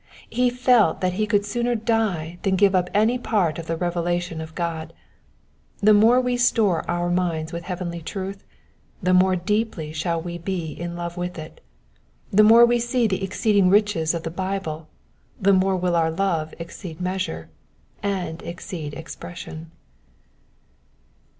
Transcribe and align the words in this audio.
He 0.31 0.49
felt 0.49 0.99
that 1.01 1.13
he 1.13 1.27
could 1.27 1.45
sooner 1.45 1.75
die 1.75 2.39
than 2.41 2.55
give 2.55 2.73
up 2.73 2.89
any 2.91 3.19
part 3.19 3.59
of 3.59 3.67
the 3.67 3.77
revelation 3.77 4.41
of 4.41 4.55
God. 4.55 4.93
The 5.79 5.93
more 5.93 6.19
we 6.19 6.37
store 6.37 6.83
our 6.89 7.11
minds 7.11 7.53
with 7.53 7.65
heavenly 7.65 8.01
truth, 8.01 8.43
the 9.03 9.13
more 9.13 9.35
deeply 9.35 9.93
shall 9.93 10.19
we 10.19 10.39
be 10.39 10.71
in 10.71 10.95
love 10.95 11.17
with 11.17 11.37
it: 11.37 11.61
the 12.33 12.41
more 12.41 12.65
we 12.65 12.79
see 12.79 13.05
the 13.05 13.23
exceeding 13.23 13.69
riches 13.69 14.15
of 14.15 14.23
the 14.23 14.31
Bible 14.31 14.87
the 15.39 15.53
more 15.53 15.75
will 15.77 15.95
our 15.95 16.09
love 16.09 16.55
exceed 16.57 16.99
measure, 16.99 17.49
and 18.01 18.41
exceed 18.41 18.95
expression. 18.95 19.69